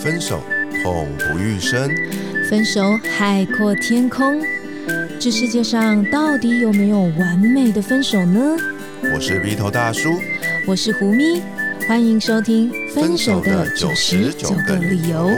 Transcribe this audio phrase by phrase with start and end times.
[0.00, 0.42] 分手
[0.82, 1.90] 痛不欲生，
[2.48, 4.40] 分手海阔天空。
[5.18, 8.56] 这世界上到底有没有完美的分手呢？
[9.14, 10.10] 我是鼻头大叔，
[10.66, 11.42] 我是胡咪，
[11.86, 15.28] 欢迎收听《分手的九十九个理由》，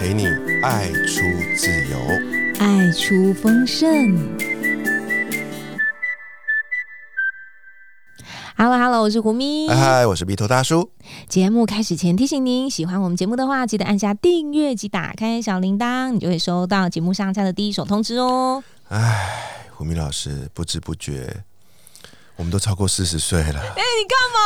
[0.00, 0.26] 陪你
[0.62, 1.20] 爱出
[1.56, 1.98] 自由，
[2.58, 4.16] 爱出丰盛。
[9.02, 9.68] 我是胡咪。
[9.68, 10.88] 嗨嗨，我是鼻头大叔。
[11.28, 18.62] 节目开始前提醒您，喜欢我们节目的话，记得按下订阅及打开小铃铛，你就会收到节目上架的第一手通知哦。
[18.90, 21.42] 哎，胡咪老师，不知不觉
[22.36, 23.58] 我们都超过四十岁了。
[23.60, 24.40] 哎，你干嘛？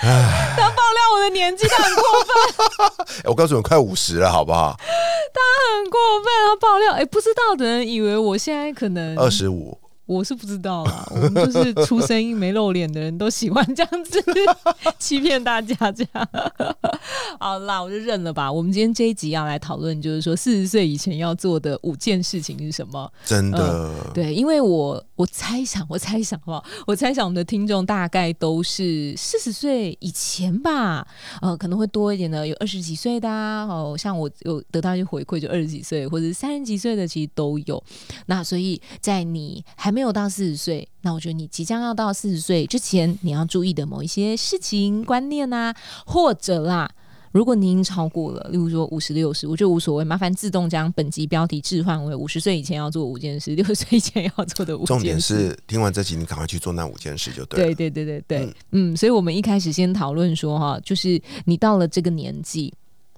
[0.00, 3.06] 哎，他爆料我的年纪，他很过分。
[3.22, 4.74] 哎，我告诉你，快五十了，好不好？
[4.76, 5.40] 他
[5.76, 6.92] 很过分，他爆料。
[6.94, 9.78] 哎，不知道的人以为我现在可能二十五。
[10.12, 14.22] 我是不知道啦， 我们就是出声音没露脸的人都喜欢这样子
[14.98, 16.28] 欺骗大家，这样
[17.40, 18.50] 好啦，我就认了吧。
[18.50, 23.10] 我们今天这一集要来讨论，就是说四十岁以前要做的五件事情是什么？
[23.24, 31.06] 真的，对，因为我我猜想，我猜想哈，我猜想我们的听众大概都是四十岁以前吧，
[31.40, 37.82] 呃，可能会多一点的，有二十几岁的啊，哦，像我有得到一些回馈，就二十几岁或者三十几岁的，其实都有。
[38.26, 45.74] 那所以在你还没有到四十岁，那我觉得你即将要到四十岁之前，你要注意的某一些事情、观念啊，
[46.06, 46.90] 或者啦，
[47.30, 54.94] 如果你已经超过了，例如说五十六十，我觉得无所谓，麻烦自动将本集标题置换为五十岁以前要做五件事，六十岁以前要做的五件事。
[54.94, 57.74] 重点是听完这集，你赶快去做那五件事就对。
[57.74, 62.72] 对对对对对，嗯，所以我们一开始先讨论说哈，就是你到了这个年纪。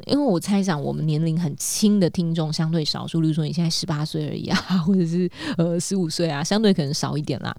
[0.07, 7.55] 因为我猜想，我们年龄很轻的听众相对少数，例如说你现在十八岁而已啊， 或者是呃十五岁啊，相对可能少一点啦。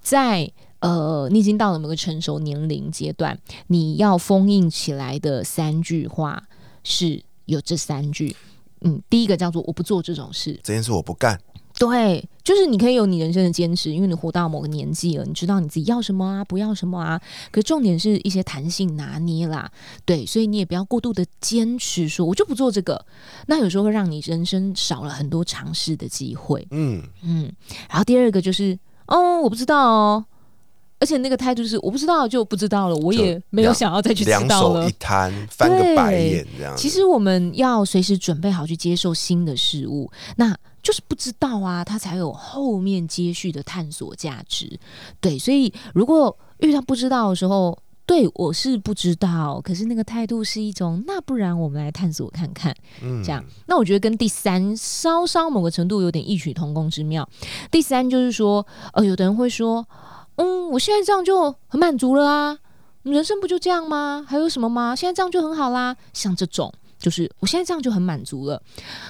[0.00, 6.42] 在呃，你已经到了某个成熟年龄阶段，你要封印起来的三句话
[6.82, 8.36] 是有这三句。
[8.82, 11.40] 嗯，第一个叫做“我不做这种事”，这件事我不干。
[11.76, 17.20] 对，就是你可以有你人生的坚持，因为你活到某个年纪了，你知道你自己要什么啊，不要什么啊。
[17.50, 19.68] 可重点是一些弹性拿捏啦，
[20.04, 23.04] 对，所以你也不要过度的坚持，说我就不做这个，
[23.46, 26.64] 那有时候会让你人生少了很多尝试的机会。
[26.70, 27.52] 嗯嗯。
[27.88, 30.24] 然后第二个就是，哦，我不知道哦，
[31.00, 34.46] 而且那个态度是我不知道就不知道了，我也没有想要再去知道了。
[34.46, 36.76] 两手一摊，翻个白眼这样。
[36.76, 40.56] 其实我们要随时准备好去接受新的事物，那。
[40.84, 44.78] 就是不知道啊，他才有后面接续的探索价值。
[45.20, 53.42] 对，所以如果遇到不知道的时候，对我是不知道，可是那个态度是一种，那不然我们来探索看看，嗯这样。
[53.66, 57.26] 那我觉得跟第三稍稍某个程度有点异曲同工之妙。
[57.70, 59.88] 第三就是说，呃，有的人会说，
[60.36, 62.58] 嗯，我现在这样就很满足了啊，
[63.04, 64.22] 人生不就这样吗？
[64.28, 64.94] 还有什么吗？
[64.94, 66.70] 现在这样就很好啦，像这种。
[67.04, 68.62] 就是我现在这样就很满足了。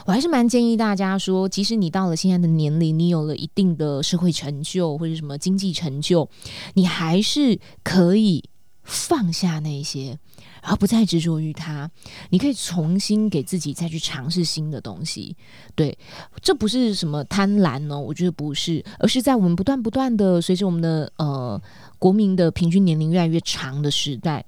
[0.05, 6.28] 我还是蛮建议大家说，即使你到了现在的年龄，你有了一定的社会成就或者什么经济成就，
[6.72, 8.43] 你还是可以
[8.83, 10.19] 放下那些，
[10.60, 11.88] 然后不再执着于它。
[12.31, 15.37] 你可以重新给自己再去尝试新的东西。
[15.77, 15.97] 对，
[16.43, 21.62] 这不是什么贪婪哦，我觉得不是，而是在我们不断不断的随着我们的呃
[22.00, 24.44] 国民的平均年龄越来越长的时代。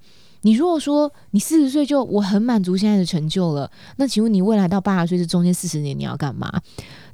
[0.46, 6.62] 你如果说你四十岁就我很满足现在的成就了，那请问你未来到八十岁这中间四十年你要干嘛？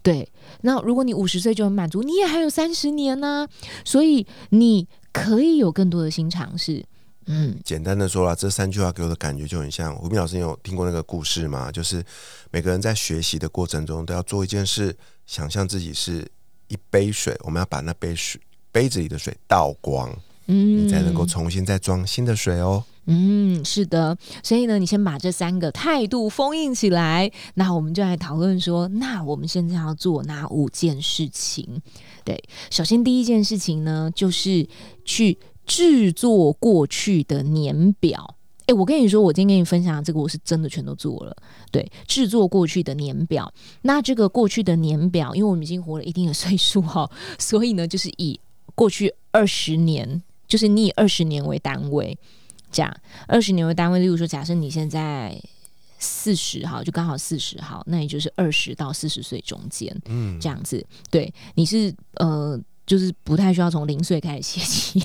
[0.02, 3.48] 对，那如果你五十岁就很满足，你也还有三十年呢，
[3.86, 6.84] 所以你可以有更多的新尝试。
[7.24, 11.72] 嗯，简单的说了，这三句话给我的感觉就很像吴斌老师你有听过那个故事吗？
[11.72, 12.04] 就是
[12.50, 14.94] 每个人在学习的过程中都要做一件事，
[15.24, 16.30] 想象自己是
[16.68, 18.38] 一杯水，我们要把那杯水
[18.70, 20.14] 杯子里的水倒光，
[20.48, 22.84] 嗯，你才能够重新再装新的水哦。
[23.06, 31.66] 嗯，是的，所以呢，你先把这三个态度封印起来，那我们就来讨论说，那我们现在要做哪五件事情？
[32.24, 34.68] 对，首先第一件事情呢，就是
[35.04, 35.36] 去
[35.66, 38.36] 制作过去的年表。
[38.66, 41.36] 哎，我跟你说，我今天跟你分享这个，我是真的全都做了。
[41.72, 43.52] 对，制作过去的年表。
[43.82, 48.38] 那这个过去的年表，因为我们已经活了一定的岁数哈，所以呢，就是以
[48.76, 52.16] 过去二十年，就是你以二十年为单位。
[52.72, 52.96] 这样
[53.28, 55.40] 二十年为单位，例如说，假设你现在
[55.98, 65.00] 四十号，就刚好四十号，那也就是二十到四十岁中间，嗯，这样子，对，你是呃就是不太需要从零岁开始写起，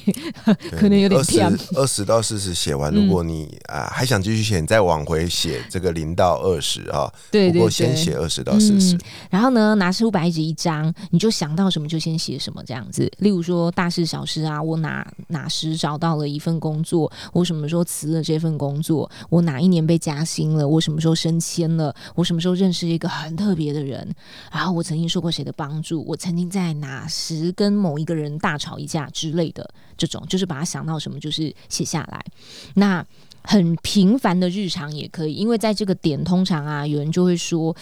[0.72, 1.60] 可能有点二十偏。
[1.76, 7.12] 二十到四十写完，嗯如果你啊、还想继续写，你再往回写这个零到二十啊。
[7.30, 7.98] 对对不过先。
[7.98, 9.00] 写二十到四十、嗯
[9.32, 13.12] 然后呢，拿出白纸一张，你就想到什么就先写什么，这样子。
[13.18, 24.08] 例如说大事小事啊，我哪哪时找到了一份工作，我什么时候辞了这份工作，我哪一年被加薪了，我什么时候升迁了，我什么时候认识一个很特别的人，
[24.52, 32.26] 然后我曾经受过谁的帮助，我曾经在哪时跟跟某一个人大吵一架之类的，这种就是把他想到什么就是写下来。
[32.76, 33.06] 那
[33.44, 37.76] 很平凡的日常也可以，因为在这个点，通常啊，有人就会说：“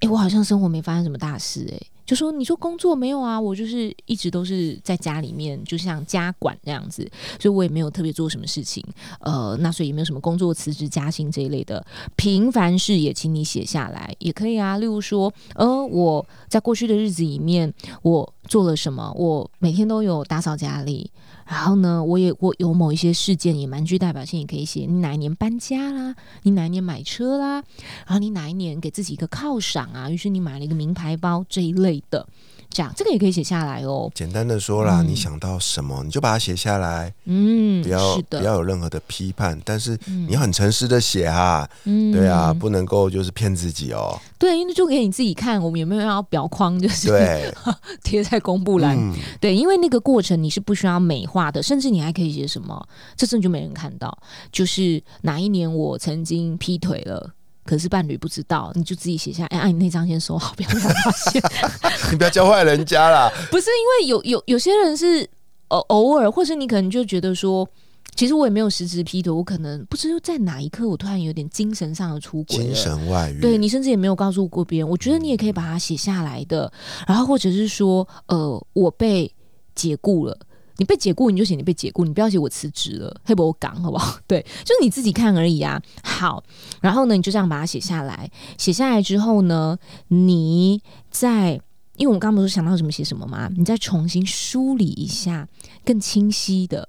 [0.00, 7.02] 诶，我好像生活没发生什么大事、诶，就说你说工作没有啊，我就是一直都是在家里面，就像家管那样子，
[7.40, 8.84] 所以我也没有特别做什么事情。
[9.20, 14.78] 呃，那所以也没有什么工作辞职加薪这一类的平凡事也请你写下来也可以啊。
[14.78, 17.72] 例如说，呃，我在过去的日子里面，
[18.02, 19.12] 我做了什么？
[19.16, 21.10] 我每天都有打扫家里，
[21.46, 27.62] 然后呢，我也我有某一些事件也蛮具代表性，也可以写你哪一年搬家啦，你哪一年买车啦，
[28.06, 32.28] 然后你哪一年给自己一个犒赏啊，于是你买了一个名牌包这一类的，
[32.70, 34.10] 这样这个也可以写下来哦。
[34.14, 47.54] 简单的说啦，嗯你想到什么你就把它写下来，嗯，不要是的，不要有任何的批判，但是嗯你要很诚实的写哈，嗯对啊，不能够就是骗自己哦，对，因为就给你自己看，我们有没有要表框，就是对，
[48.04, 48.96] 贴在公布栏。
[48.96, 52.86] 嗯，对，因为那个过程你是不需要美化的，甚至你还可以写什么，
[53.16, 54.16] 这真的就没人看到。
[54.50, 57.30] 就是哪一年我曾经劈腿了。
[57.66, 61.42] 可是伴侣不知道，你就自己写下，哎，啊，你那张先收好，不要让他发现。
[62.12, 65.28] 你不要教坏人家啦， 不是因为有有有些人是
[65.68, 67.68] 偶偶尔，或是你可能就觉得说，
[68.14, 72.74] 其实我也没有实质劈腿，我可能不知道在哪一刻我突然有点精神上的出轨精。
[72.74, 76.72] 神外遇，对你甚至也没有告诉过别人，我觉得你也可以把它写下来的。
[77.06, 79.30] 然后或者是说，呃，我被
[79.74, 80.38] 解雇了。
[80.78, 84.18] 你被解雇，你就写你被解雇，你不要写我辞职了，黑不我港好不好？
[84.26, 85.80] 对，就是你自己看而已啊。
[86.02, 86.42] 好，
[86.80, 88.30] 然后呢，你就这样把它写下来。
[88.58, 89.78] 写下来之后呢，
[90.08, 91.52] 你再，
[91.96, 93.50] 因为我们刚刚不是想到什么写什么吗？
[93.56, 95.48] 你再重新梳理一下，
[95.84, 96.88] 更清晰的。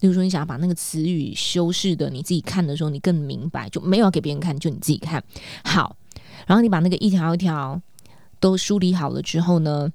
[0.00, 5.22] 例如说，你想要把那个词语修饰的，你自己看的时候，你更明白，就没有要给别人看，就你自己看
[5.64, 5.96] 好。
[6.46, 7.80] 然后你把那个一条一条
[8.38, 9.90] 都梳理好了之后呢，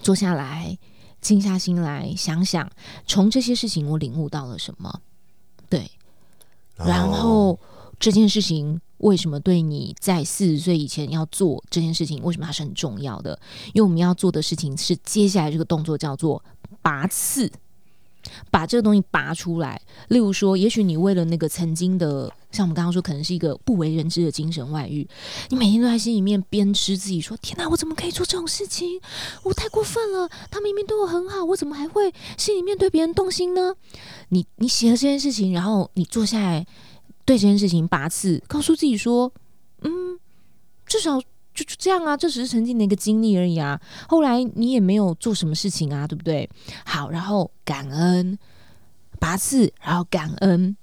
[0.00, 0.78] 坐下来，
[1.28, 2.70] 静下心来想想，
[3.06, 5.02] 从这些事情我领悟到了什么？
[5.68, 5.90] 对，
[6.76, 7.60] 然后
[8.00, 12.22] 这件事情为什么对你在四十岁以前要做这件事情？
[12.22, 13.38] 为什么它是很重要的？
[13.74, 16.42] 因为我们要做的事情是接下来这个动作叫做
[16.80, 17.52] 拔刺。
[18.50, 25.06] 把这个东西拔出来，例如说，也许你为了那个曾经的，像我们刚刚说，可能是一个不为人知的精神外遇，
[25.50, 29.00] 你每天都在心里面鞭笞自己说：“天哪，我怎么可以做这种事情？
[29.42, 30.28] 我太过分了！
[30.50, 33.74] 他明明对我很好，我怎么还会心里面对别人动心呢？”
[34.30, 36.66] 你你写了这件事情，然后你坐下来
[37.24, 39.32] 对这件事情拔刺，告诉自己说
[39.82, 40.18] ：“嗯，
[40.86, 41.20] 至少。”
[41.64, 43.80] 就这样啊，这只是曾经的一个经历而已啊。
[44.08, 46.48] 后来你也没有做什么事情啊，对不对？
[46.84, 48.38] 好，然后感恩，
[49.18, 50.76] 拔刺，然后感恩。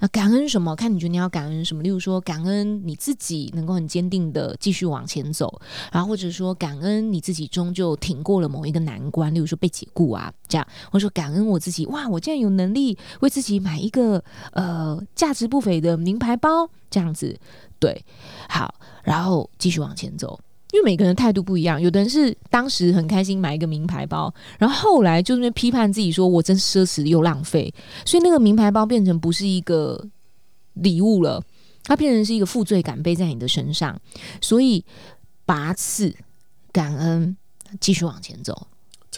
[0.00, 0.76] 那感恩什么？
[0.76, 1.82] 看你觉得你要感恩什么？
[1.82, 5.60] 例如说，感恩你自己能够很坚定的继续往前走，
[5.90, 14.22] 然后或者说感恩你自己终究挺过了某一个难关，例如说被解雇啊，这样，或者说感恩我自己，哇，我竟然有能力为自己买一个
[14.52, 17.36] 呃价值不菲的名牌包，这样子，
[17.78, 18.04] 对，
[18.48, 20.38] 好，然后继续往前走。
[20.70, 27.72] 因为每个人态度不一样，有的人是当时很开心买一个名牌包，然后后来就那边批判自己说：“我真奢侈又浪费。”
[28.04, 30.06] 所以那个名牌包变成不是一个
[30.74, 31.42] 礼物了，
[31.84, 33.98] 它变成是一个负罪感背在你的身上。
[34.42, 34.84] 所以
[35.46, 36.14] 拔刺、
[36.70, 37.34] 感恩，
[37.80, 38.66] 继续往前走。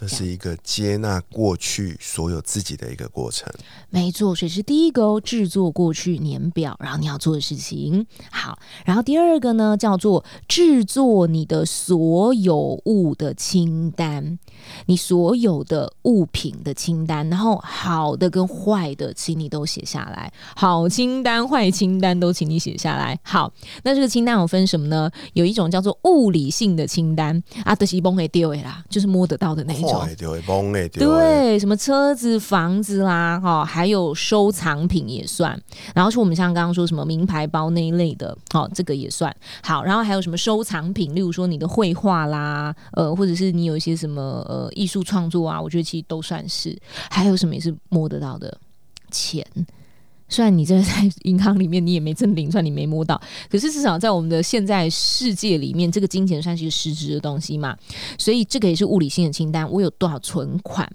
[0.01, 3.47] 这是一个接纳过去所有自己的一个过程。
[3.91, 8.07] 没错，所以是第一个哦，制作过去年表，然后你要做的事情。
[8.31, 14.39] 好，然后第二个呢，叫做制作你的所有物的清单，
[14.87, 20.33] 你所有的物品的清单，然后好的跟坏的，请你都写下来。
[20.57, 23.21] 好清单、坏清单都请你写下来。
[23.23, 23.53] 好，
[23.83, 25.11] 那这个清单有分什么呢？
[25.35, 29.90] 有一种叫做物理性的清单啊，德西崩给丢啦，就是摸得到的那一种。
[29.99, 35.61] 坏丢崩哎对，什么车子、房子啦，哈、还有收藏品也算。
[35.95, 39.35] 然后是我们像刚刚说什么名牌包那一类的，好、这个也算。
[39.63, 46.77] 好，然后还有什么收藏品，例如说你的绘画啦，呃，或者是你有一些什么呃艺术创作啊，我觉得其实都算是。
[47.11, 48.57] 还有什么也是摸得到的
[49.11, 49.45] 钱。
[50.31, 53.21] 虽然你这在银行里面你也没真领出来，你没摸到，
[53.51, 57.77] 可是至少在我们的现在世界里面，这个金钱算是一个实质的东西嘛。
[58.17, 59.71] 所以这个也是物理性的清单。
[59.71, 60.89] 我有多少存款？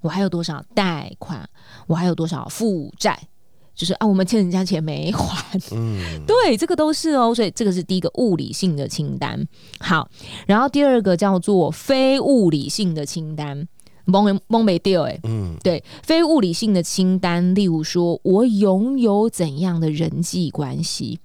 [0.00, 1.46] 我还有多少贷款？
[1.88, 3.18] 我还有多少负债？
[3.74, 5.58] 就是啊，我们欠人家钱没还。
[5.72, 7.34] 嗯， 对，这个都是哦。
[7.34, 9.46] 所以这个是第一个物理性的清单。
[9.80, 10.08] 好，
[10.46, 13.66] 然后第二个叫做非物理性的清单。
[14.06, 21.18] 蒙蒙没掉哎，嗯，对，非物理性的清单，例如说我拥有怎样的人际关系，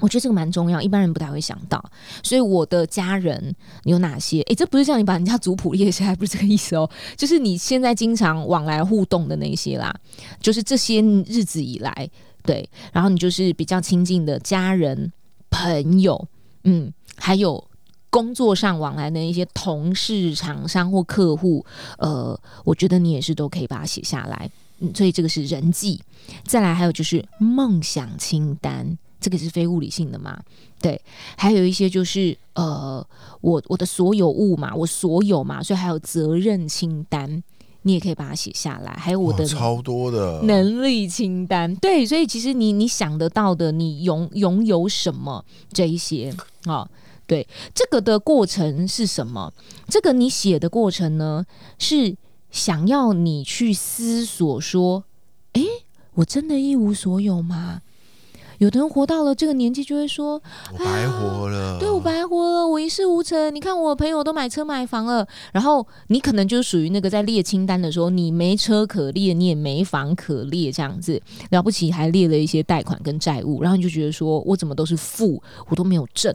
[0.00, 1.82] 我觉得这个蛮重要，一般人不太会想到。
[2.22, 3.54] 所以我的家人
[3.84, 4.40] 有哪些？
[4.42, 9.94] 诶，这不是叫你把人家族谱列下来，不是这个意思哦，就是你现在经常往来互动的那些啦，
[10.40, 12.10] 就是这些日子以来，
[12.42, 15.12] 对，然后你就是比较亲近的家人、
[15.50, 16.26] 朋友，
[16.64, 17.62] 嗯，还有。
[18.10, 21.64] 工作上往来的一些同事、厂商或客户，
[21.98, 24.50] 呃，我觉得你也是都可以把它写下来。
[24.80, 26.00] 嗯，所以这个是人际。
[26.44, 30.40] 再来还有就是梦想清单，这个是非物理性的嘛？
[30.80, 31.00] 对，
[31.36, 33.06] 还有一些就是呃，
[33.40, 37.42] 我我的所有物嘛，我所有嘛，所以还有责任清单，
[37.82, 38.92] 你也可以把它写下来。
[38.92, 46.88] 还有我的超多的能力清单，对，所以其实你你想得到的，你拥拥有什么这一些啊？
[47.30, 49.54] 对，这个的过程是什么？
[49.86, 51.46] 这个你写的过程呢，
[51.78, 52.16] 是
[52.50, 55.04] 想要你去思索说，
[55.52, 55.64] 诶，
[56.14, 57.82] 我真的一无所有吗？
[58.60, 60.34] 有的人活到了这个年纪，就会说
[60.70, 76.30] ：“我白活了，对我白活了，我一事无成。”你看我朋友都买车买房了，然后你可能就属于那个在列清单的时候，你没车可列，你也没房可列，这样子了不起，还列了一些贷款跟债务，然后你就觉得说我怎么都是负，我都没有挣。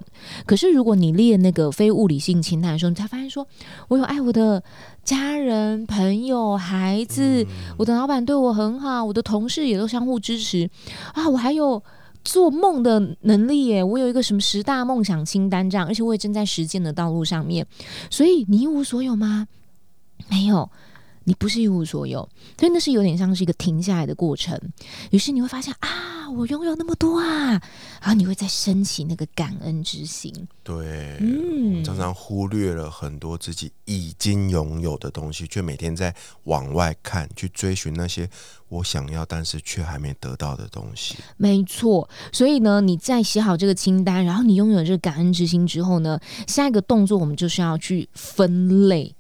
[0.48, 3.46] 可是如果你列那个非物理性清单的时候，你才发现说
[3.88, 4.64] 我有爱我的
[5.04, 7.46] 家人、朋友、孩子，
[7.78, 10.68] 我的老板对我很好，我的同事也都相互支持
[11.14, 11.84] 啊，我还有。
[12.26, 13.82] 做梦的能力耶！
[13.82, 17.66] 我有一个什么十大梦想清单这样，而且我也正在实践的道路上面。
[18.10, 19.48] 所以你一无所有吗？
[20.30, 20.70] 没有，
[21.26, 22.28] 你不是一无所有，
[22.58, 24.58] 所以那是有点像是一个停下来的过程。
[25.12, 27.50] 于是你会发现啊，我拥有那么多啊，
[28.00, 30.34] 然后你会再升起那个感恩之心。
[30.64, 36.16] 对，嗯，常常忽略了很多自己已经拥有的东西，却每天在
[36.46, 38.30] 往外看，去追寻那些。
[38.68, 41.16] 我想要，但是却还没得到的东西。
[41.38, 49.16] 没错，所以呢，你在写好这个清单，然后你拥有这个感恩之心之后呢，下一个动作我们就是要去分类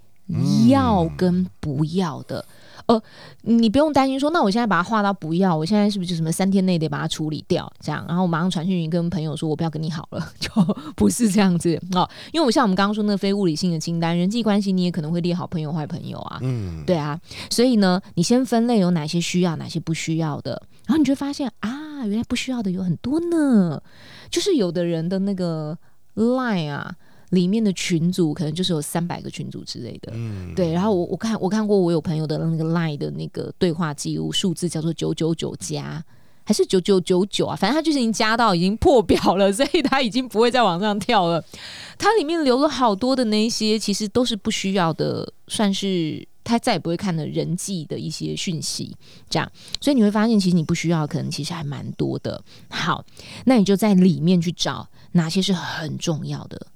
[0.70, 2.46] 要跟不要的。
[2.88, 3.01] 呃，
[3.41, 7.72] 你不用担心说，那我现在把它划到不要，我现在是不是就什么三天内得把它处理掉？
[7.79, 10.51] 这样，然后我马上传讯息跟朋友说，我不要跟你好了， 就
[10.96, 12.08] 不是这样子哦。
[12.32, 17.20] 因为我像我们刚刚说那个非物理性的清单，人际关系你也可能会列好朋友坏朋友啊，嗯，对啊。
[17.50, 23.82] 所以呢，你先分类有哪些需要，哪些不需要的，然后你就发现啊，原来不需要的有很多呢。
[24.29, 25.75] 就是有的人的那个
[26.13, 26.96] line 啊。
[27.29, 30.72] 里面的群组可能就是有三百个群组之类的，嗯对。
[30.72, 36.03] 然后我我看我看过我有朋友的那个 Line 的那个对话记录数字叫做九九九加
[36.48, 37.55] 还是九九九九啊？
[37.55, 41.44] 反正他就是已经加到已经破表了， 所以他已经不会再往上跳了。
[41.98, 48.96] 它里面留了好多的那些，其实都是不需要的，算是他再也不会看的人际的一些讯息。
[49.27, 49.51] 这样，
[49.82, 52.39] 所以你会发现，其实你不需要，可能其实还蛮多的。
[52.70, 53.03] 好，
[53.46, 56.67] 那你就在里面去找哪些是很重要的。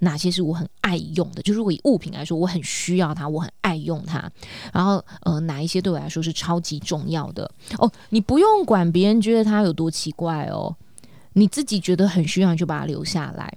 [0.00, 1.42] 哪些是我很爱用的？
[1.42, 4.30] 就如果以物品来说，我很需要它，我很爱用它。
[4.72, 7.50] 然后，呃，哪一些对我来说是超级重要的？
[7.78, 10.74] 哦，你不用管别人觉得它有多奇怪哦，
[11.32, 13.52] 你自己觉得很需要，就把它留下来。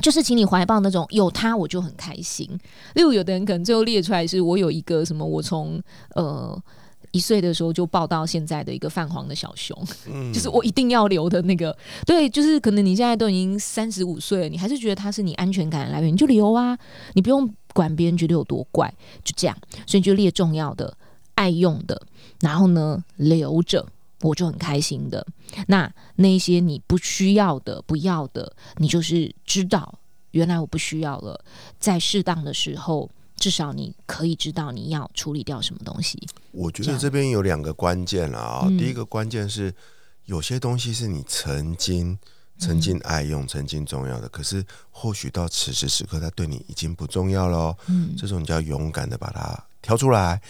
[0.00, 2.48] 就是请你怀抱那种有它我就很开心。
[2.94, 5.82] 例如，有的人可能最后列出来是我有一个什么，我从
[6.14, 6.62] 呃。
[7.12, 9.78] 一岁的时候就抱到现在的一个泛黄的小熊，
[10.32, 11.76] 就是我一定要留的那个。
[12.06, 16.76] 对，就是可能你现在都已经三十五岁了，你还是觉得它是你安全感的来源，你就留啊，
[17.14, 18.92] 你不用管别人觉得有多怪，
[19.22, 19.56] 就这样。
[19.86, 20.96] 所以你就列重要的、
[21.34, 22.00] 爱用的，
[22.40, 23.86] 然后呢留着，
[24.22, 25.26] 我就很开心的。
[25.66, 29.98] 那那些你不需要的、不要的，你就是知道
[30.30, 31.44] 原来我不需要了，
[31.78, 33.10] 在适当的时候。
[33.42, 36.16] 至少你可以知道你要处理掉什么东西。
[36.52, 39.74] 我觉得这边有两个关键了啊，第一个关键是
[40.26, 42.16] 有些东西是你曾经
[42.56, 47.76] 曾经爱用、曾经重要的，可是或许到此时此刻，它对你已经不重要了。
[47.88, 50.40] 嗯，这种你就要勇敢的把它挑出来。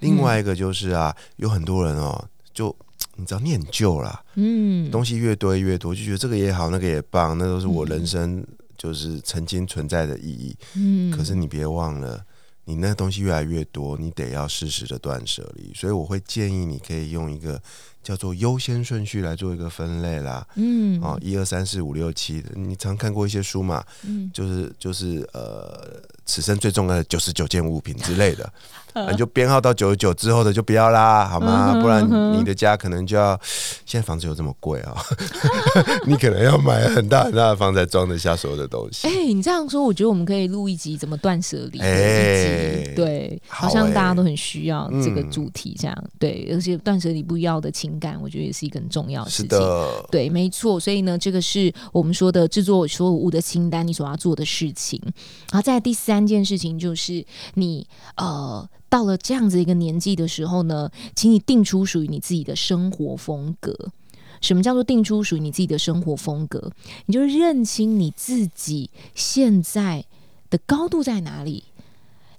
[0.00, 2.76] 另外一个就是啊，有很多人哦，就
[3.16, 10.54] 你知道念旧了，嗯，东西越堆越多，就觉得这个也好，那个也棒，那都是我人生就是曾经存在的意义。
[10.74, 12.22] 嗯，可是你别忘了。
[12.64, 17.60] 你那东西越来越多，你得要适时的断舍离，所以我会建议你可以用一个
[18.02, 20.46] 叫做优先顺序来做一个分类啦。
[20.54, 23.84] 嗯，哦，一二三四五六七，你常看过一些书嘛？
[24.02, 28.52] 嗯，就是就是呃，此生最重要的九十九件物品之类的，嗯
[29.10, 31.78] 你就编号到九十九之后的就不要啦，好吗？
[31.80, 32.06] 不然
[32.38, 33.38] 你的家可能就要，
[33.86, 34.94] 现在房子有这么贵啊，
[36.06, 39.08] 你可能要买很大很大的房才装得下所有的东西。
[39.08, 49.58] 哎、你这样说，我觉得我们可以录一集怎么断舍离哎对，好好像大家哎都很需要这个嗯主题，这样、对，而且断舍离不要的情感，我觉得也是一个很重要的事是情。
[49.58, 55.00] 的，对，没错，所以呢，这个是我们说的制作所有物的清单，你所要做的事情。
[55.50, 58.68] 然后在第三件事情就是你呃。
[58.92, 63.74] 到了这样子一个年纪的时候呢，请你定出属于你自己的生活风格。
[64.42, 66.70] 什么叫做定出属于你自己的生活风格？
[67.06, 70.04] 你就认清你自己现在
[70.50, 71.64] 的高度在哪里，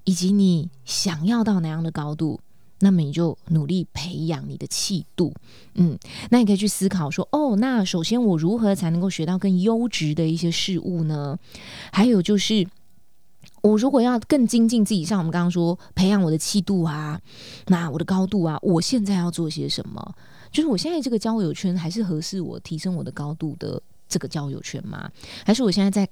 [0.03, 2.39] 以及你想要到哪样的高度。
[2.81, 5.33] 那么你就努力培养你的气度，
[5.73, 5.97] 嗯，
[6.29, 11.39] 那你可以去思考说，哦，那首先我如何才能够学到更优质的一些事物呢？
[11.91, 12.67] 还有就是，
[13.63, 17.19] 我如果要更精进自己，像我们刚刚说，培养我的气度啊，
[17.67, 20.15] 那我的高度啊，我现在要做些什么？
[20.51, 25.09] 就是我现在这个交友圈还是合适我提升我的高度的这个交友圈吗？
[25.45, 26.11] 还是我现在在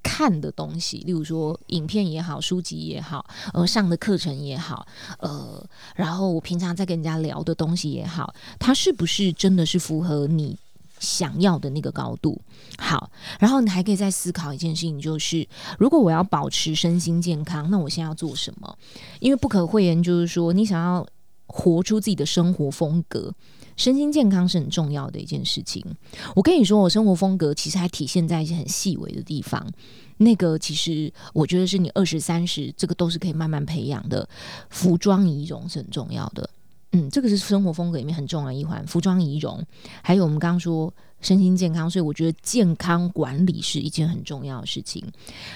[0.00, 4.86] 看的东西，例如说影片也好，书籍也好，呃，上的课程也好，
[5.18, 10.56] 呃，然后我平常在跟人家聊的东西也好，它是不是真的是符合你
[11.02, 12.40] 想要的那个高度？
[12.78, 15.46] 好，然后你还可以再思考一件事情，就是
[15.78, 18.78] 如果我要保持身心健康，那我现在要做什么？
[19.20, 21.06] 因为不可讳言，就是说你想要
[21.46, 23.34] 活出自己的生活风格。
[23.74, 25.82] 身心健康是很重要的一件事情。
[26.36, 29.66] 我跟你说，我生活风格其实还体现在一些很细微的地方。
[30.18, 34.28] 那个其实我觉得是你二十三十，这个都是可以慢慢培养的。
[34.68, 36.48] 服装仪容是很重要的，
[36.92, 38.86] 嗯，这个是生活风格里面很重要的一环。
[38.86, 39.64] 服装仪容，
[40.02, 45.04] 还有我们刚刚说身心健康，所以我觉得健康管理是一件很重要的事情。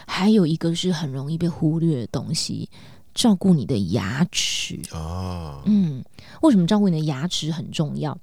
[0.07, 2.69] 还有一个是很容易被忽略的东西，
[3.15, 4.81] 照顾你的牙齿。
[4.93, 6.03] 啊，嗯，
[6.43, 8.19] 为什么照顾你的牙齿很重要？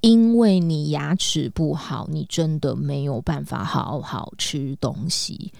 [0.00, 5.52] 因为你牙齿不好，你真的没有办法好好吃东西。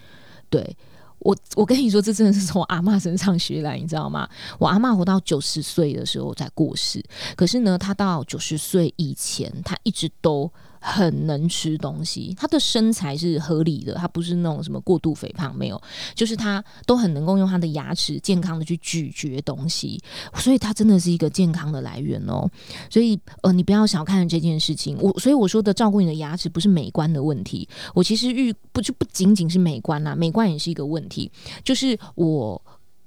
[0.49, 0.77] 对
[1.21, 4.29] 我，我跟你说，这真的是从阿嬷身上学来，你知道吗？
[4.59, 7.05] 我阿嬷活到九十岁的时候才过世，
[7.37, 10.51] 可是呢，她到九十岁以前，她一直都
[10.81, 15.81] 很能吃东西，他的身材是合理的，他不是那种什么过度肥胖，没有，
[16.15, 20.03] 就是他都很能够用他的牙齿健康的去咀嚼东西，
[20.35, 22.51] 所以他真的是一个健康的来源哦。
[22.89, 31.31] 所以呃，你不要小看这件事情，我所以我说的照顾你的牙齿不是美观的问题，我其实遇不就不仅仅是美观啦，美观也是一个问题，
[31.63, 32.61] 就是我。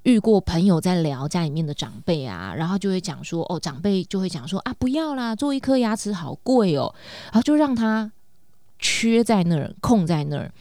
[0.03, 6.93] 遇过朋友在聊家里面的长辈啊，然后就会讲说，哦，长辈就会讲说啊，不要啦，做一颗牙齿好贵哦，
[7.25, 8.11] 然后就让他
[8.79, 10.51] 缺在那儿，空在那儿。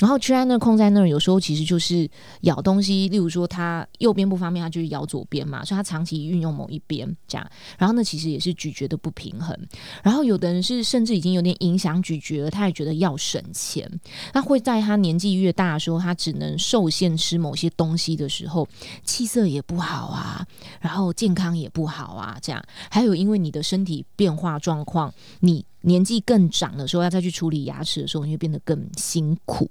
[0.00, 2.08] 然后缺在那，空在那儿，有时候其实就是
[2.42, 7.50] 咬东西，例如说他右边不方便，他就是咬左边嘛，所以他长期运用某一边这样。
[7.78, 9.56] 然后呢，其实也是咀嚼的不平衡。
[10.02, 13.88] 然后有的人是甚至已经有点影响咀嚼了，他也觉得要省钱，
[14.32, 18.66] 那会在他年纪越大的时候，他只能受限吃某些东西的时候，
[19.04, 20.46] 气色也不好啊，
[20.80, 22.62] 然后健康也不好啊，这样。
[22.90, 29.70] 还有因为你的身体变化状况，你年纪更长的时候要再去处理牙齿的时候，你会变得更辛苦。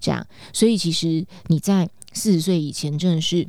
[0.00, 3.46] 这样，所以其实你在四十岁以前，真的是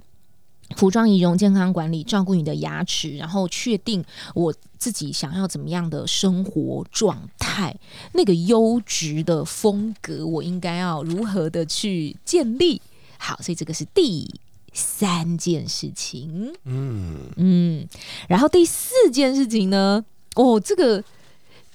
[0.76, 4.04] 服装仪容、健康管理，照顾你的牙齿，然后确定
[4.36, 7.76] 我自己想要怎么样的生活状态，
[8.14, 12.82] 那个优质的风格，我应该要如何的去建立？
[13.18, 14.34] 好，所以这个是第
[14.74, 16.54] 三件事情。
[16.64, 17.88] 嗯，嗯，
[18.28, 20.04] 然后第四件事情呢，
[20.36, 21.04] 哦，这个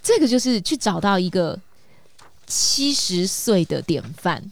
[0.02, 1.60] 这个就是去找到一个
[2.46, 4.50] 七十岁的典范，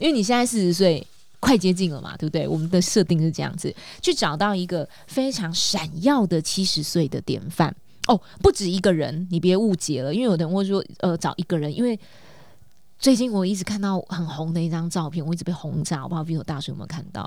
[0.00, 1.06] 因为你现在四十岁。
[1.42, 2.46] 快接近了嘛，对不对？
[2.46, 7.74] 我们的设定是这样子，去找到一个非常闪耀的七十岁的典范
[8.08, 11.98] 哦，不止一个人，你别误解了，因为有的人会说，呃，找一个人，因为
[12.98, 17.26] 最近我一直看到很红的一张照片，我一直被轰炸，我不知道 Vito 大叔有没有看到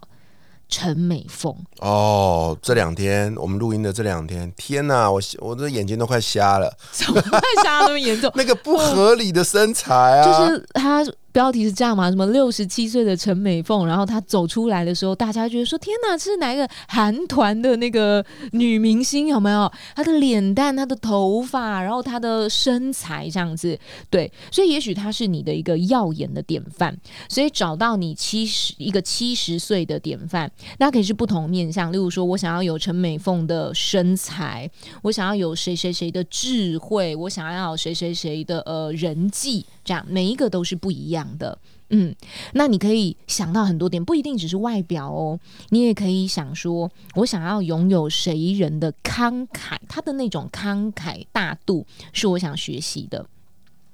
[0.70, 8.32] 陈美凤，哦，这两天我们录音的这两天，天哪，我我的眼睛都快瞎了，怎么快瞎那么严重？
[8.38, 12.12] 那个不合理的身材啊，就是她标题是这样嘛？
[12.12, 19.28] 什么六十七岁的陈美凤，然后她走出来的时候，大家觉得说：“天哪，这是哪一个韩团的那个女明星？
[19.28, 19.70] 有没有？
[19.96, 23.78] 她的脸蛋、她的头发，然后她的身材这样子，
[24.12, 26.96] 对，所以也许她是你的一个耀眼的典范。
[27.28, 31.92] 所以找到你七十一个七十岁的典范，那可以是不同面相。
[31.92, 34.70] 例如说，我想要有陈美凤的身材，
[35.02, 41.58] 我想要有谁谁谁的智慧，我想要谁谁谁的呃人际，这样每一个都是不一样。”的，
[41.90, 42.16] 嗯，
[42.54, 53.26] 那你可以想到很多点，不一定只是外表哦，你也可以想说，我想要拥有谁人的慷慨，他的那种慷慨大度是我想学习的，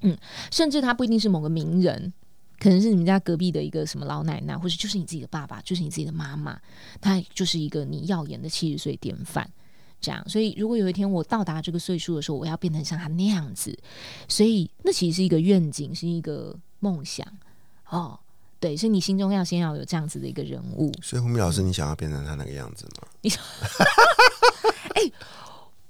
[0.01, 0.17] 嗯，
[0.51, 2.11] 甚至他不一定是某个名人，
[2.59, 6.59] 可能是你们家隔壁的一个什么老奶奶，或者就是你自己的爸爸，就是你自己的妈妈，
[6.99, 9.49] 他就是一个你耀眼的七十岁典范。
[10.01, 13.77] 这样，所以如果有一天我到达这个岁数的时候，我要变成像他那样子，
[14.27, 17.25] 所以那其实是一个愿景，是一个梦想
[17.89, 18.19] 哦。
[18.61, 20.91] 对，所以你心中要先要有这样子的一个人物。
[21.01, 23.07] 所以胡米老师，你想要变成他那个样子吗？
[23.21, 23.41] 你说，
[24.95, 25.11] 哎，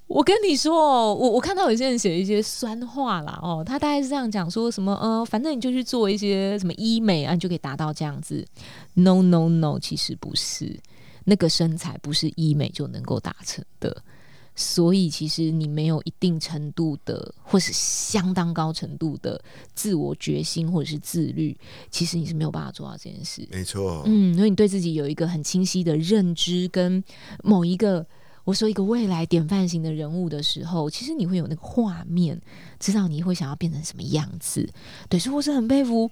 [0.05, 8.45] 我跟你说，我我看到有些人写一些酸话啦，哦，他大概是这样讲，说什么呃，反正你就去做一些什么医美啊，你就可以达到这样子。
[8.93, 10.79] No No No，其实不是。
[11.25, 14.03] 那个身材不是医美就能够达成的，
[14.55, 19.41] 所以其实你没有一定程度的，或是相当高程度的
[19.73, 21.57] 自我决心或者是自律，
[21.89, 23.47] 其实你是没有办法做到这件事。
[23.51, 27.03] 没错，嗯，所以你对自己有一个很清晰的认知，跟
[27.43, 28.05] 某一个
[28.43, 32.41] 我说一个未来典范型的人物的时候，其实你会有那个画面，
[32.79, 34.67] 知道你会想要变成什么样子。
[35.07, 36.09] 对，所以我是很佩服。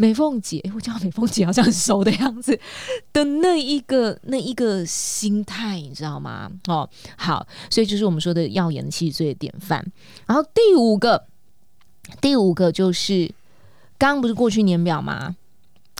[0.00, 2.58] 美凤姐，我叫美凤姐，好像很熟的样子
[3.12, 6.48] 的那一个那一个心态，你知道吗？
[6.68, 9.84] 哦，好，所以就是我们说的耀眼的七十岁的典范。
[10.24, 11.26] 然后第五个，
[12.20, 13.26] 第五个就是
[13.98, 15.34] 刚刚不是过去年表吗？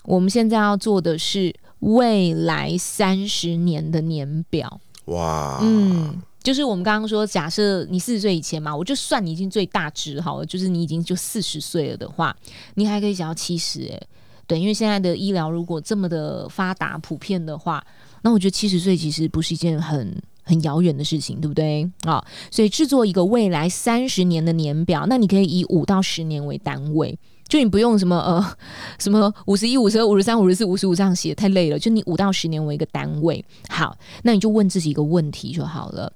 [0.04, 4.80] 我们现在要做的是未来三十年的年表。
[5.06, 6.22] 哇，嗯。
[6.42, 12.34] 就是我们刚刚说，假设你四十岁以前嘛，我就算你已经最大值好了，就是你已经就四十岁了的话，
[12.74, 14.00] 你还可以想到七十哎，
[14.46, 17.84] 对，因为现在的医疗如果这么的发达普遍的话，
[18.22, 22.24] 那我觉得七十岁其实不是一件很很遥远的事情，对不对啊？
[22.50, 28.56] 所以制作一个未来三十年的年表，那你可以以五到十年为单位，就你不用什么呃
[28.98, 33.44] 什么五十一、五十二、五十三、五十四、五十五这样写太累了，就你五到十年为一个单位。
[33.68, 36.10] 好，那你就问自己一个问题就好了。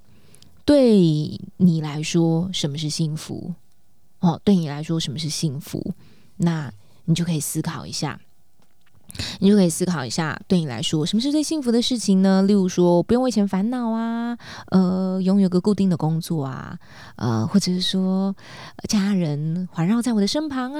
[0.65, 3.53] 对你来说，什么是幸福？
[4.19, 5.93] 哦，对你来说，什么是幸福？
[6.37, 6.71] 那
[7.05, 8.19] 你就可以思考一下，
[9.39, 12.41] 你就可以思考一下，对你来说，什么是最幸福的事情呢？
[12.43, 14.37] 例如说，不用为钱烦恼啊，
[14.71, 16.79] 呃，拥有个固定的工作啊，
[17.17, 18.33] 呃，或者是说，
[18.87, 20.79] 家人环绕在我的身旁啊，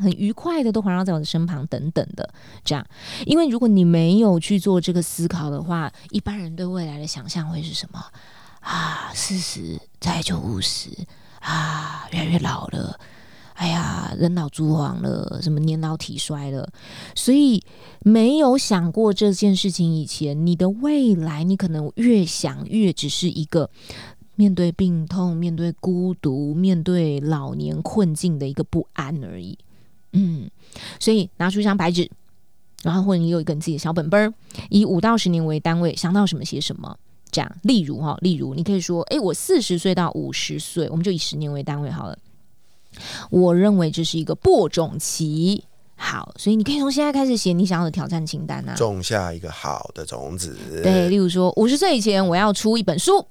[0.00, 2.84] 很愉快的都环绕在我的身旁等等的，这样。
[3.26, 8.04] 因为如果你没有去做这个思考的话，一般人对未来的想象会是什么？
[8.60, 10.90] 啊，四十再就五十
[11.40, 12.98] 啊，越来越老了。
[13.54, 16.72] 哎呀，人老珠黄了，什么年老体衰了。
[17.14, 17.62] 所以
[18.00, 23.68] 没有想过这件事情以前，你的未来，你可能越想越只是一个
[24.36, 29.58] 面对病痛、面对孤独、面对老年困境的一个不安而已。
[30.12, 30.50] 嗯，
[30.98, 32.10] 所以拿出一张白纸，
[32.82, 34.32] 然后或者你有一个你自己的小本本儿，
[34.70, 36.96] 以五到十年为单位，想到什么写什么。
[37.30, 42.18] 这样，例如哈，例如你可以说，哎，我四十岁到五十岁，我们就以十年为单位好了。
[43.30, 45.64] 我认为这是一个播种期，
[45.96, 50.58] 好，所以你可以从现在开始写你想要的挑战清单啊，种下一个好的种子。
[50.82, 53.24] 对，例如说，五十岁以前我要出一本书。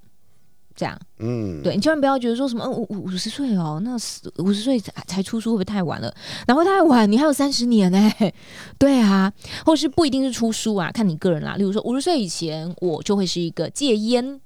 [0.80, 3.96] 这样，嗯，对你千万不要觉得说什么嗯五五十岁哦，那
[4.42, 6.16] 五十岁才才出书会不会太晚了？
[6.48, 7.12] 哪会太晚？
[7.12, 8.10] 你还有三十年呢。
[8.80, 9.30] 对啊，
[9.66, 11.56] 或是不一定是出书啊，看你个人啦。
[11.58, 14.40] 例如说，五十岁以前我就会是一个戒烟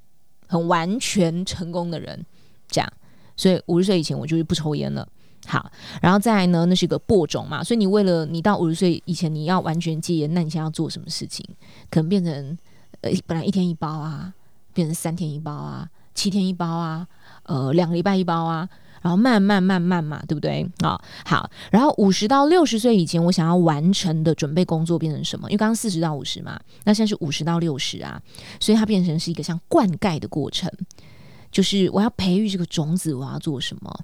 [0.48, 2.26] 很完全成功的人，
[2.68, 2.94] 这样，
[3.38, 5.08] 所以五十岁以前我就是不抽烟了。
[5.46, 11.46] 好，然后再来呢，那是一个播种嘛，所以你为了你到五十岁以前你要完全戒烟，那你现在要做什么事情？
[11.92, 12.58] 可能变成
[13.02, 14.34] 呃，本来一天一包啊，
[14.74, 15.88] 变成三天一包啊。
[16.14, 17.08] 七天一包啊，
[17.44, 18.68] 呃，两个礼拜一包啊，
[19.02, 20.70] 然后慢慢慢慢嘛，对不对？
[20.82, 25.50] 啊，好，然后五十到六十岁以前，我想要完成的准备工作变成什么？
[25.50, 28.22] 因为刚刚四十到五十嘛，那现在是五十到六十啊，
[28.60, 30.72] 所以它变成是一个像灌溉的过程，
[31.52, 34.00] 就是我要培育这个种子，我要做什么？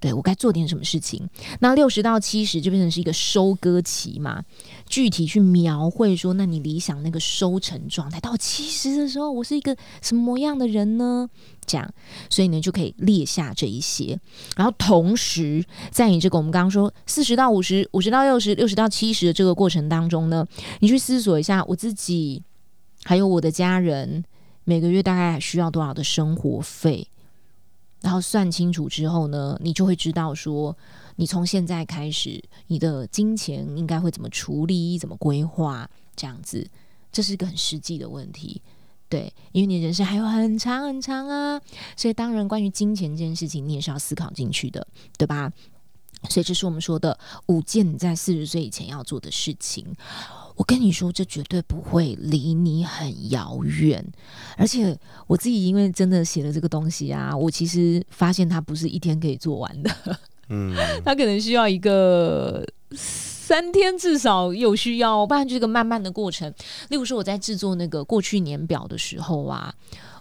[0.00, 1.28] 对我该做点什么事情。
[1.60, 4.42] 那六十到七十就变成是一个收割期嘛，
[4.86, 11.28] 具体去描绘说，那你理想那个收成状态到七十的时候，我是一个什么样的人呢？
[11.66, 11.88] 这样，
[12.28, 14.18] 所以呢就可以列下这一些。
[14.56, 20.44] 然后同时，在你这个我们刚刚说四十到五十、五十到六十、六十到七十的这个过程当中呢，
[20.80, 22.42] 你去思索一下，我自己
[23.04, 24.24] 还有我的家人
[24.64, 27.06] 每个月大概需要多少的生活费。
[28.00, 30.76] 然后算清楚之后呢，你就会知道说，
[31.16, 36.68] 你从现在开始，你的金钱应该会怎么处理、怎么规划，这样子，
[37.12, 38.62] 这是一个很实际的问题，
[39.08, 41.60] 对，因为你人生还有很长很长啊，
[41.96, 44.86] 所以当然关于金钱这件事情，你也是要思考进去的，
[45.18, 45.52] 对吧？
[46.28, 49.86] 所以这是我们说的五件在四十岁以前要做的事情。
[50.60, 54.04] 我跟你说，这绝对不会离你很遥远。
[54.58, 54.94] 而且
[55.26, 59.90] 我自己因为真的写了这个东西啊，我其实发现它不是一天可以做完的。
[60.52, 62.62] 嗯，它可能需要一个
[62.94, 66.52] 三天至少有需要，不然就是个慢慢的过程。
[66.90, 69.72] 例如说，我在制作那个过去年表的时候啊，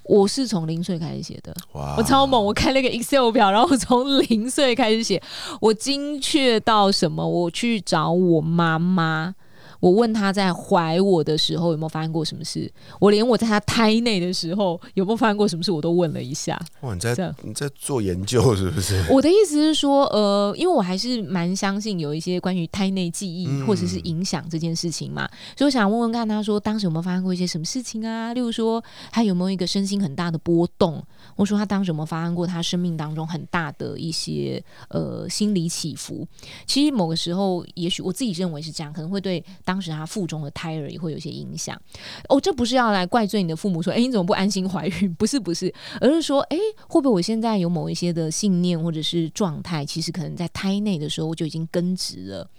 [0.04, 1.54] 我是从零岁开始写的。
[1.74, 2.42] 哇，我超猛！
[2.42, 5.22] 我开了个 Excel 表，然后从零岁开始写，
[5.60, 7.28] 我精确到什么？
[7.28, 9.36] 我去找我妈妈。
[9.80, 16.60] 我问他在怀我的时候有没有发生过什么事，我连我在他胎内的时候有没有发生过什么事我都问了一下。
[16.82, 19.04] 哇，你在你在做研究是不是？
[19.10, 28.34] 我的意思是说，呃，因为我还是蛮相信有一些关于胎内记忆或者是影响这件事情嘛，所以我想问问看他说当时有没有发生过一些什么事情啊？
[28.34, 31.02] 例如说他有没有一个身心很大的波动？
[31.36, 36.28] 我说他当时有没有发生过他生命当中很大的一些呃心理起伏？
[36.66, 39.42] 其实某个时候，也许我自己认为是这样，可能会对。
[39.70, 41.80] 当时他腹中的胎儿也会有些影响
[42.28, 45.14] 哦，这不是要来怪罪你的父母说，哎，你怎么不安心怀孕？
[45.14, 52.50] 不是不是，而是说，哎，会不会我现在有某一些的信念或者是状态，其实可能在胎内的时候我就已经根植了。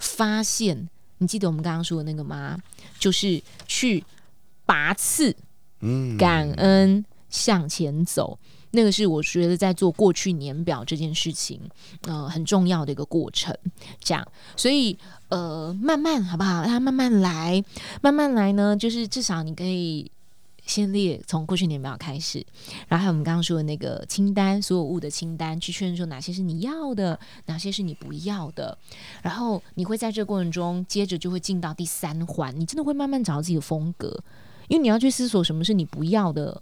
[0.00, 2.58] 发现，你记得我们刚刚说的那个吗？
[2.98, 4.02] 就是去
[4.64, 5.36] 拔刺，
[5.82, 8.36] 嗯，感恩向前走。
[8.72, 11.60] 那个是我觉得在做过去年表这件事情，
[12.02, 13.56] 呃，很重要的一个过程。
[14.00, 14.26] 这样，
[14.56, 14.96] 所以
[15.28, 16.62] 呃，慢慢好不好？
[16.62, 17.62] 让它慢慢来，
[18.02, 20.10] 慢慢来呢，就是至少你可以
[20.66, 22.44] 先列从过去年表开始，
[22.88, 28.76] 然后还有我们刚刚说的那个清单，所有物的清单，去确认说哪些是你要的，哪些是你不要的。
[29.22, 34.22] 然后你会在这个过程中，接着就会进到第三环，你真的会慢慢找到自己的风格，
[34.68, 36.60] 因为你要去思索什么是你不要的，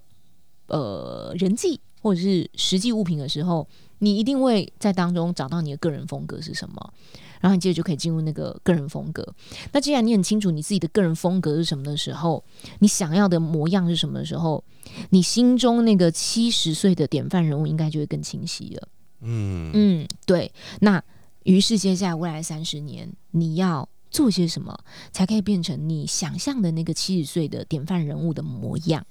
[0.67, 1.81] 呃，人际。
[2.05, 6.93] 或者是实际物品的时候，你一定会在当中找到你的个人风格是什么，
[7.41, 9.27] 然后你接着就可以进入那个个人风格。
[9.71, 12.43] 那既然你很清楚你自己的个人风格是什么的时候，
[12.77, 14.63] 你想要的模样是什么的时候，
[15.09, 18.87] 你心中那个七十岁的典范人物应该就会更清晰了。
[19.21, 20.51] 嗯嗯，对。
[20.81, 21.03] 那
[21.41, 24.77] 于是接下来未来三十年，你要做些什么，
[25.11, 29.03] 才可以变成你想象的那个七十岁的典范人物的模样？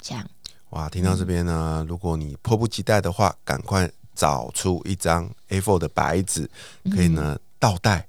[0.00, 0.30] 这样。
[0.70, 6.50] 哇，听到这边呢，如果你迫不及待的话，赶快找出一张 A4 的白纸，
[6.90, 8.06] 可以呢倒带，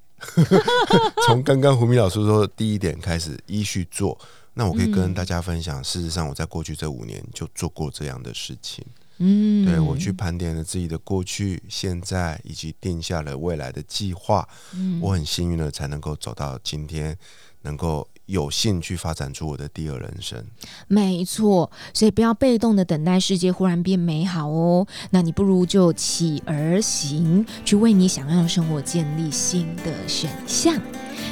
[1.28, 4.18] 从刚刚胡明老师说的第一点开始依序做。
[4.56, 8.84] 那我可以跟大家分享，事实上我在过去这五年就做过这样的事情。
[9.20, 14.48] 嗯，对我去盘点了自己的过去、现在，以及定下了未来的计划。
[14.74, 17.16] 嗯，我很幸运的才能够走到今天，
[17.62, 18.08] 能够。
[18.28, 20.46] 有幸去发展出我的第二人生，
[20.88, 24.86] 没错，所以不要被动的等待世界忽然变美好哦。
[25.10, 30.80] 那你不如就起而行，去为你想要的生活建立新的选项。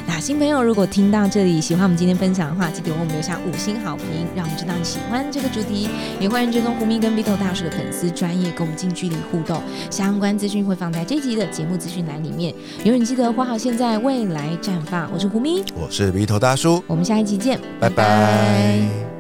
[0.08, 5.90] 那新朋友如果听到这里，喜欢我们今天分享的话，记得为我们留下五星好评，让我们知道你喜欢这个主题。
[6.20, 9.62] 也欢迎追踪胡咪跟 Vito 大叔的粉丝专业，跟我们近距离互动。
[9.90, 12.54] 相关资讯会放在这集的节目资讯栏里面。
[12.84, 15.10] 永远记得活好现在，未来绽放。
[15.14, 16.84] 我是胡咪，我是 Vito 大叔。
[16.88, 19.15] 我们下一集见，拜拜。